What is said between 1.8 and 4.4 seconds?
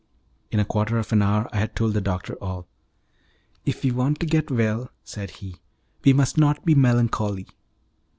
the doctor all. "If we want to